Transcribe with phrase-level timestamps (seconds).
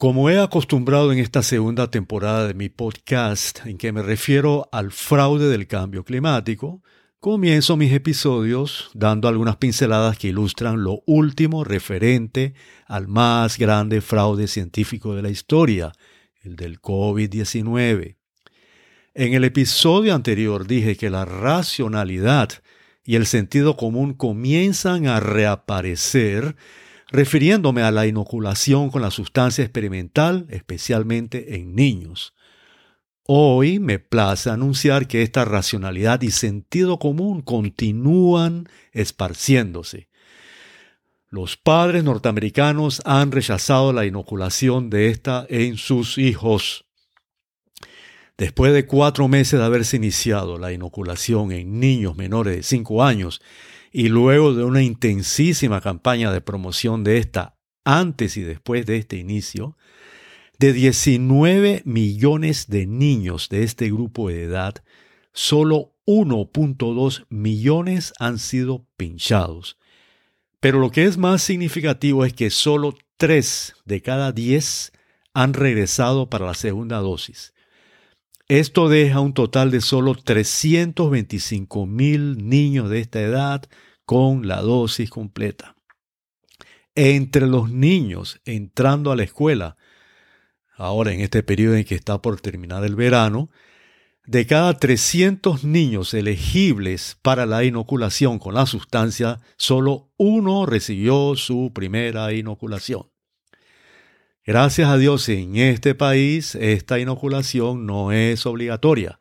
[0.00, 4.92] Como he acostumbrado en esta segunda temporada de mi podcast, en que me refiero al
[4.92, 6.82] fraude del cambio climático,
[7.18, 12.54] comienzo mis episodios dando algunas pinceladas que ilustran lo último referente
[12.86, 15.92] al más grande fraude científico de la historia,
[16.44, 18.16] el del COVID-19.
[19.12, 22.48] En el episodio anterior dije que la racionalidad
[23.04, 26.56] y el sentido común comienzan a reaparecer
[27.10, 32.34] refiriéndome a la inoculación con la sustancia experimental, especialmente en niños.
[33.26, 40.08] Hoy me place anunciar que esta racionalidad y sentido común continúan esparciéndose.
[41.28, 46.86] Los padres norteamericanos han rechazado la inoculación de esta en sus hijos.
[48.36, 53.40] Después de cuatro meses de haberse iniciado la inoculación en niños menores de cinco años
[53.92, 59.16] y luego de una intensísima campaña de promoción de esta antes y después de este
[59.16, 59.76] inicio,
[60.58, 64.74] de 19 millones de niños de este grupo de edad,
[65.32, 69.78] solo 1.2 millones han sido pinchados.
[70.60, 74.92] Pero lo que es más significativo es que solo 3 de cada 10
[75.32, 77.54] han regresado para la segunda dosis.
[78.48, 83.62] Esto deja un total de solo 325 mil niños de esta edad
[84.10, 85.76] con la dosis completa.
[86.96, 89.76] Entre los niños entrando a la escuela,
[90.74, 93.50] ahora en este periodo en que está por terminar el verano,
[94.26, 101.70] de cada 300 niños elegibles para la inoculación con la sustancia, solo uno recibió su
[101.72, 103.12] primera inoculación.
[104.44, 109.20] Gracias a Dios en este país esta inoculación no es obligatoria.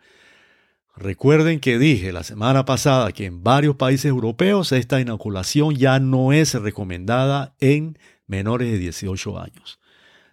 [0.95, 6.33] Recuerden que dije la semana pasada que en varios países europeos esta inoculación ya no
[6.33, 9.79] es recomendada en menores de 18 años.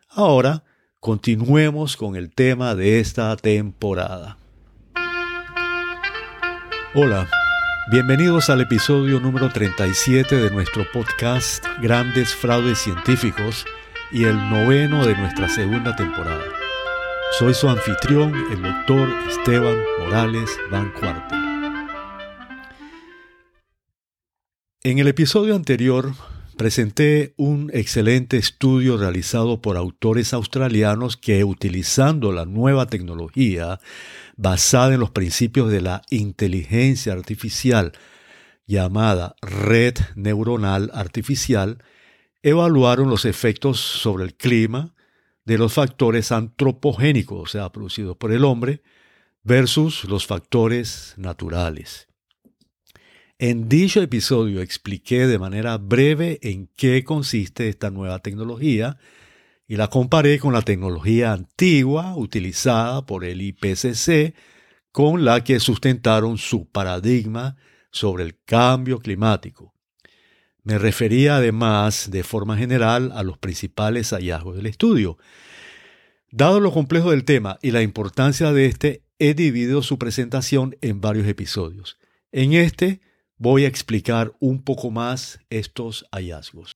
[0.08, 0.64] Ahora,
[0.98, 4.38] continuemos con el tema de esta temporada.
[6.94, 7.28] Hola,
[7.92, 13.66] bienvenidos al episodio número 37 de nuestro podcast Grandes Fraudes Científicos
[14.10, 16.65] y el noveno de nuestra segunda temporada.
[17.32, 21.38] Soy su anfitrión, el doctor Esteban Morales Van Cuartel.
[24.82, 26.14] En el episodio anterior
[26.56, 33.80] presenté un excelente estudio realizado por autores australianos que utilizando la nueva tecnología
[34.36, 37.92] basada en los principios de la inteligencia artificial
[38.66, 41.84] llamada red neuronal artificial,
[42.42, 44.95] evaluaron los efectos sobre el clima
[45.46, 48.82] de los factores antropogénicos, o sea, producidos por el hombre,
[49.42, 52.08] versus los factores naturales.
[53.38, 58.98] En dicho episodio expliqué de manera breve en qué consiste esta nueva tecnología
[59.68, 64.34] y la comparé con la tecnología antigua utilizada por el IPCC
[64.90, 67.56] con la que sustentaron su paradigma
[67.90, 69.75] sobre el cambio climático.
[70.66, 75.16] Me refería además de forma general a los principales hallazgos del estudio.
[76.32, 81.00] Dado lo complejo del tema y la importancia de este, he dividido su presentación en
[81.00, 81.98] varios episodios.
[82.32, 83.00] En este
[83.38, 86.72] voy a explicar un poco más estos hallazgos.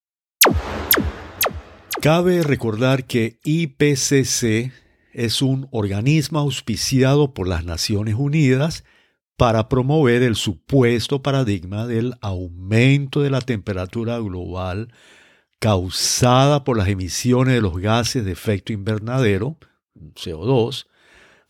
[2.00, 4.70] Cabe recordar que IPCC
[5.12, 8.84] es un organismo auspiciado por las Naciones Unidas
[9.40, 14.92] para promover el supuesto paradigma del aumento de la temperatura global
[15.58, 19.56] causada por las emisiones de los gases de efecto invernadero,
[20.14, 20.88] CO2,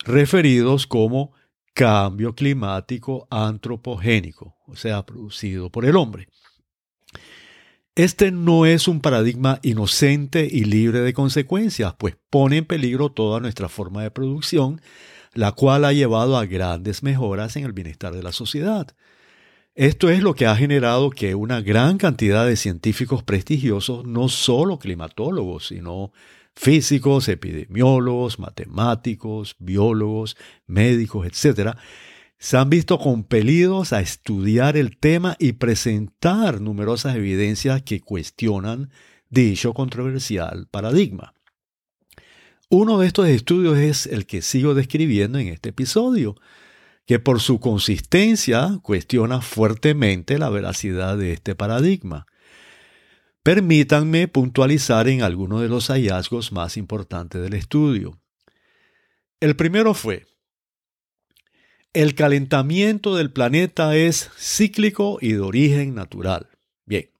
[0.05, 1.33] referidos como
[1.73, 6.29] cambio climático antropogénico, o sea, producido por el hombre.
[7.95, 13.41] Este no es un paradigma inocente y libre de consecuencias, pues pone en peligro toda
[13.41, 14.79] nuestra forma de producción
[15.33, 18.87] la cual ha llevado a grandes mejoras en el bienestar de la sociedad.
[19.73, 24.79] Esto es lo que ha generado que una gran cantidad de científicos prestigiosos, no solo
[24.79, 26.11] climatólogos, sino
[26.53, 30.35] físicos, epidemiólogos, matemáticos, biólogos,
[30.67, 31.77] médicos, etc.,
[32.37, 38.89] se han visto compelidos a estudiar el tema y presentar numerosas evidencias que cuestionan
[39.29, 41.35] dicho controversial paradigma.
[42.73, 46.37] Uno de estos estudios es el que sigo describiendo en este episodio,
[47.05, 52.27] que por su consistencia cuestiona fuertemente la veracidad de este paradigma.
[53.43, 58.21] Permítanme puntualizar en algunos de los hallazgos más importantes del estudio.
[59.41, 60.25] El primero fue,
[61.91, 66.47] el calentamiento del planeta es cíclico y de origen natural.
[66.85, 67.11] Bien,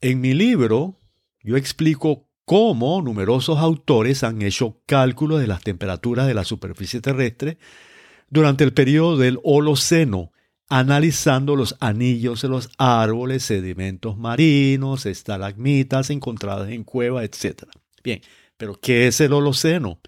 [0.00, 1.00] en mi libro
[1.42, 7.58] yo explico cómo numerosos autores han hecho cálculos de las temperaturas de la superficie terrestre
[8.30, 10.32] durante el periodo del Holoceno,
[10.70, 17.64] analizando los anillos de los árboles, sedimentos marinos, estalagmitas encontradas en cuevas, etc.
[18.02, 18.22] Bien,
[18.56, 20.00] pero ¿qué es el Holoceno?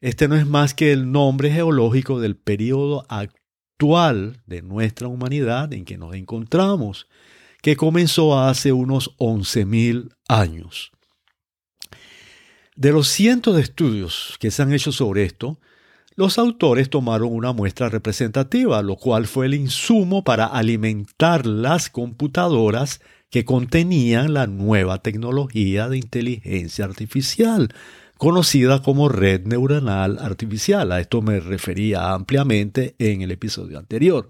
[0.00, 5.84] Este no es más que el nombre geológico del periodo actual de nuestra humanidad en
[5.84, 7.08] que nos encontramos,
[7.62, 10.92] que comenzó hace unos 11.000 años.
[12.78, 15.58] De los cientos de estudios que se han hecho sobre esto,
[16.14, 23.00] los autores tomaron una muestra representativa, lo cual fue el insumo para alimentar las computadoras
[23.30, 27.74] que contenían la nueva tecnología de inteligencia artificial,
[28.16, 30.92] conocida como red neuronal artificial.
[30.92, 34.28] A esto me refería ampliamente en el episodio anterior.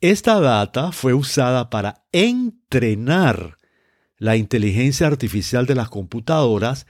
[0.00, 3.56] Esta data fue usada para entrenar
[4.16, 6.86] la inteligencia artificial de las computadoras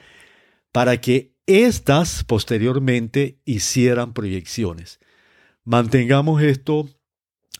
[0.77, 5.01] para que éstas posteriormente hicieran proyecciones.
[5.65, 6.87] Mantengamos esto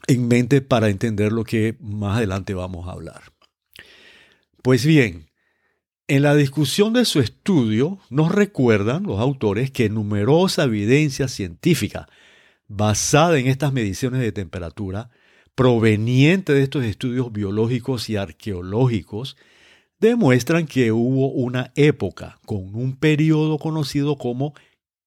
[0.05, 3.23] en mente para entender lo que más adelante vamos a hablar.
[4.61, 5.31] Pues bien,
[6.07, 12.07] en la discusión de su estudio nos recuerdan los autores que numerosa evidencia científica
[12.67, 15.09] basada en estas mediciones de temperatura,
[15.55, 19.37] proveniente de estos estudios biológicos y arqueológicos,
[19.99, 24.53] demuestran que hubo una época con un periodo conocido como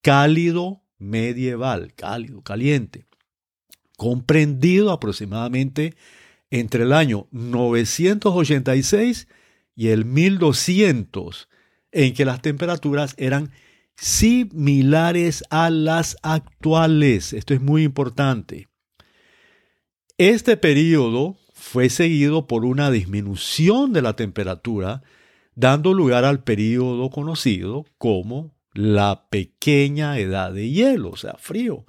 [0.03, 3.07] cálido medieval, cálido, caliente,
[3.97, 5.95] comprendido aproximadamente
[6.51, 9.29] entre el año 986
[9.75, 11.49] y el 1200,
[11.93, 13.51] en que las temperaturas eran
[13.97, 17.33] similares a las actuales.
[17.33, 18.69] Esto es muy importante.
[20.19, 25.03] Este periodo fue seguido por una disminución de la temperatura,
[25.55, 31.85] dando lugar al periodo conocido como la pequeña edad de hielo, o sea, frío,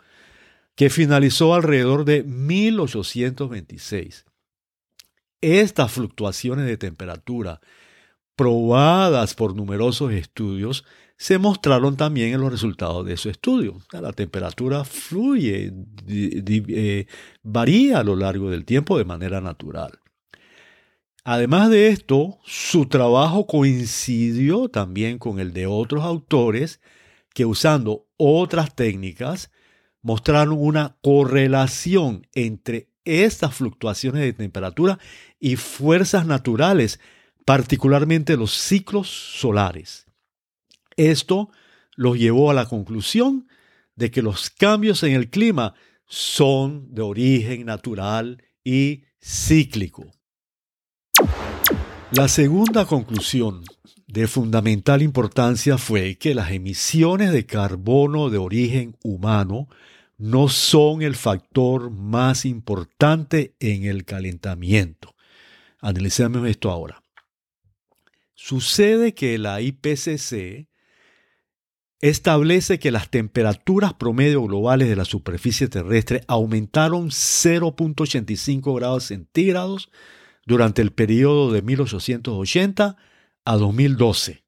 [0.75, 4.25] que finalizó alrededor de 1826.
[5.39, 7.62] Estas fluctuaciones de temperatura
[8.42, 10.84] probadas por numerosos estudios,
[11.16, 13.78] se mostraron también en los resultados de su estudio.
[13.92, 15.72] La temperatura fluye,
[16.08, 17.06] eh,
[17.44, 20.00] varía a lo largo del tiempo de manera natural.
[21.24, 26.82] Además de esto, su trabajo coincidió también con el de otros autores
[27.36, 29.52] que usando otras técnicas
[30.02, 34.98] mostraron una correlación entre estas fluctuaciones de temperatura
[35.40, 37.00] y fuerzas naturales
[37.46, 40.08] particularmente los ciclos solares.
[40.96, 41.50] Esto
[41.96, 43.48] los llevó a la conclusión
[43.96, 45.74] de que los cambios en el clima
[46.06, 50.12] son de origen natural y cíclico.
[52.12, 53.64] La segunda conclusión
[54.08, 59.70] de fundamental importancia fue que las emisiones de carbono de origen humano
[60.18, 65.16] no son el factor más importante en el calentamiento.
[65.80, 67.00] Analicemos esto ahora.
[68.44, 70.68] Sucede que la IPCC
[72.00, 79.92] establece que las temperaturas promedio globales de la superficie terrestre aumentaron 0.85 grados centígrados
[80.48, 82.98] durante el periodo de 1880
[83.46, 84.44] a 2012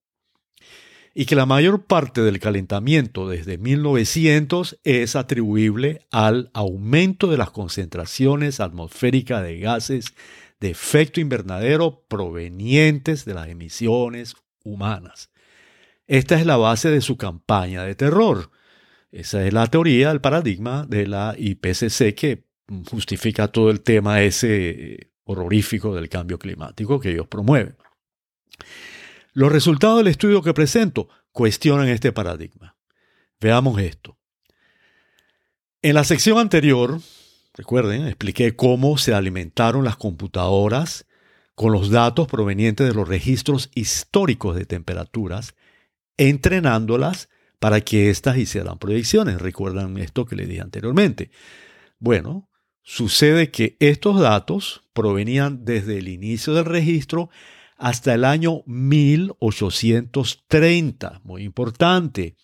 [1.14, 7.52] y que la mayor parte del calentamiento desde 1900 es atribuible al aumento de las
[7.52, 10.16] concentraciones atmosféricas de gases
[10.64, 15.30] de efecto invernadero provenientes de las emisiones humanas.
[16.08, 18.50] Esta es la base de su campaña de terror.
[19.12, 22.48] Esa es la teoría, el paradigma de la IPCC que
[22.90, 27.76] justifica todo el tema ese eh, horrorífico del cambio climático que ellos promueven.
[29.34, 32.78] Los resultados del estudio que presento cuestionan este paradigma.
[33.42, 34.18] Veamos esto.
[35.82, 37.02] En la sección anterior
[37.56, 41.06] Recuerden, expliqué cómo se alimentaron las computadoras
[41.54, 45.54] con los datos provenientes de los registros históricos de temperaturas,
[46.18, 47.30] entrenándolas
[47.60, 49.40] para que éstas hicieran predicciones.
[49.40, 51.30] Recuerdan esto que les dije anteriormente.
[52.00, 52.50] Bueno,
[52.82, 57.30] sucede que estos datos provenían desde el inicio del registro
[57.78, 61.22] hasta el año 1830.
[61.24, 62.36] Muy importante.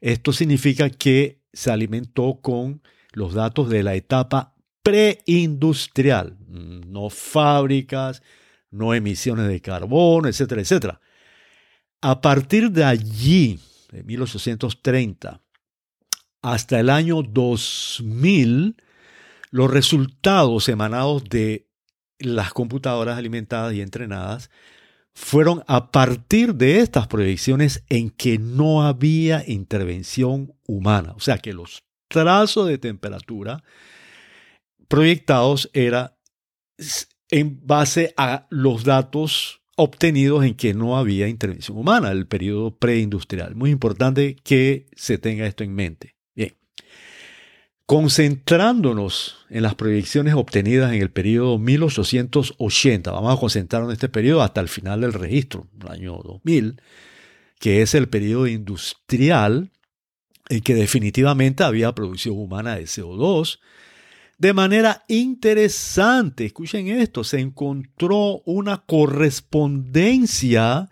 [0.00, 8.22] Esto significa que se alimentó con los datos de la etapa preindustrial, no fábricas,
[8.70, 11.00] no emisiones de carbono, etcétera, etcétera.
[12.00, 15.42] A partir de allí, de 1830,
[16.42, 18.76] hasta el año 2000,
[19.50, 21.68] los resultados emanados de
[22.18, 24.50] las computadoras alimentadas y entrenadas
[25.12, 31.12] fueron a partir de estas proyecciones en que no había intervención humana.
[31.16, 33.62] O sea que los trazos de temperatura
[34.88, 36.10] proyectados eran
[37.30, 43.54] en base a los datos obtenidos en que no había intervención humana, el periodo preindustrial.
[43.54, 46.16] Muy importante que se tenga esto en mente.
[46.34, 46.56] Bien.
[47.86, 54.42] Concentrándonos en las proyecciones obtenidas en el periodo 1880, vamos a concentrarnos en este periodo
[54.42, 56.82] hasta el final del registro, el año 2000,
[57.60, 59.70] que es el periodo industrial
[60.50, 63.60] en que definitivamente había producción humana de CO2.
[64.36, 70.88] De manera interesante, escuchen esto, se encontró una correspondencia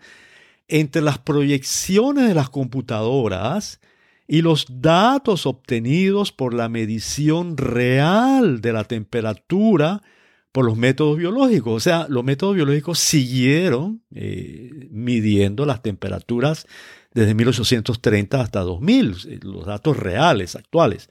[0.69, 3.81] entre las proyecciones de las computadoras
[4.27, 10.03] y los datos obtenidos por la medición real de la temperatura
[10.51, 11.73] por los métodos biológicos.
[11.73, 16.67] O sea, los métodos biológicos siguieron eh, midiendo las temperaturas
[17.13, 21.09] desde 1830 hasta 2000, eh, los datos reales, actuales.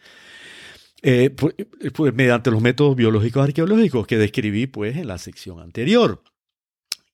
[1.02, 6.22] Eh, pues, mediante los métodos biológicos arqueológicos que describí pues, en la sección anterior.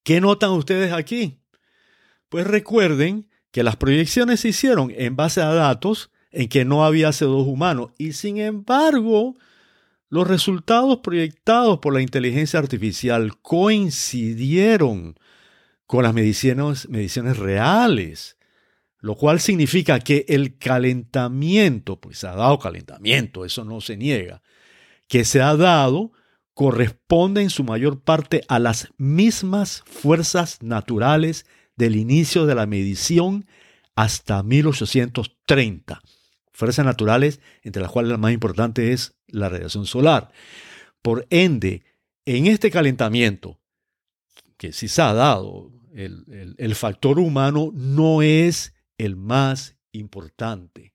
[0.02, 1.40] ¿Qué notan ustedes aquí?
[2.28, 7.10] Pues recuerden que las proyecciones se hicieron en base a datos en que no había
[7.10, 9.36] CO2 humano y sin embargo
[10.08, 15.16] los resultados proyectados por la inteligencia artificial coincidieron
[15.86, 18.36] con las mediciones, mediciones reales,
[19.00, 24.42] lo cual significa que el calentamiento, pues se ha dado calentamiento, eso no se niega,
[25.08, 26.12] que se ha dado
[26.54, 31.46] corresponde en su mayor parte a las mismas fuerzas naturales
[31.76, 33.46] del inicio de la medición
[33.96, 36.00] hasta 1830.
[36.54, 40.30] Fuerzas naturales, entre las cuales la más importante es la radiación solar.
[41.02, 41.82] Por ende,
[42.24, 43.58] en este calentamiento,
[44.56, 50.92] que sí se ha dado, el, factor humano no es el más importante.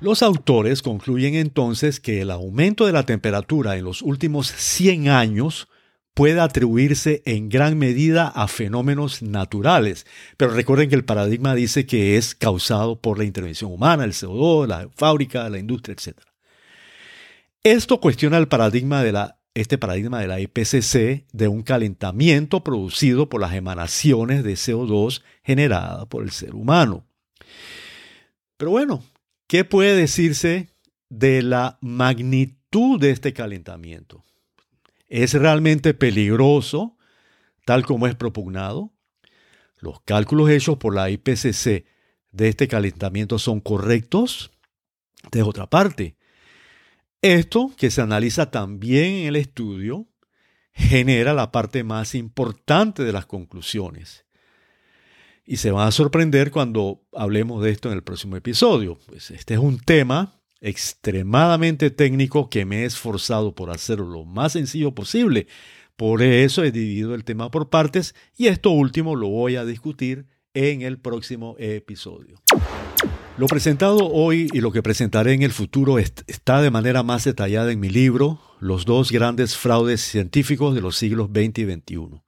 [0.00, 5.68] Los autores concluyen entonces que el aumento de la temperatura en los últimos 100 años
[6.14, 12.16] puede atribuirse en gran medida a fenómenos naturales, pero recuerden que el paradigma dice que
[12.16, 16.18] es causado por la intervención humana, el CO2, la fábrica, la industria, etc.
[17.62, 23.28] Esto cuestiona el paradigma de la, este paradigma de la IPCC de un calentamiento producido
[23.28, 27.06] por las emanaciones de CO2 generadas por el ser humano.
[28.56, 29.02] Pero bueno,
[29.46, 30.68] ¿qué puede decirse
[31.08, 34.24] de la magnitud de este calentamiento?
[35.12, 36.96] Es realmente peligroso,
[37.66, 38.94] tal como es propugnado.
[39.78, 41.84] Los cálculos hechos por la IPCC
[42.30, 44.52] de este calentamiento son correctos.
[45.30, 46.16] De otra parte,
[47.20, 50.08] esto que se analiza también en el estudio
[50.72, 54.24] genera la parte más importante de las conclusiones.
[55.44, 58.98] Y se van a sorprender cuando hablemos de esto en el próximo episodio.
[59.06, 64.52] Pues este es un tema extremadamente técnico que me he esforzado por hacerlo lo más
[64.52, 65.48] sencillo posible.
[65.96, 70.26] Por eso he dividido el tema por partes y esto último lo voy a discutir
[70.54, 72.40] en el próximo episodio.
[73.38, 77.72] Lo presentado hoy y lo que presentaré en el futuro está de manera más detallada
[77.72, 82.22] en mi libro, Los dos grandes fraudes científicos de los siglos XX y XXI.